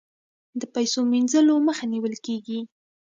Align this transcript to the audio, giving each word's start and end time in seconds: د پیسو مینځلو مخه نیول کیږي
د 0.59 0.61
پیسو 0.73 0.99
مینځلو 1.11 1.55
مخه 1.67 1.85
نیول 1.93 2.13
کیږي 2.25 2.59